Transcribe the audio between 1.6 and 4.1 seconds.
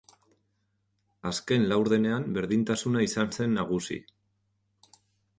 laurdenean berdintasuna izan zen nagusi.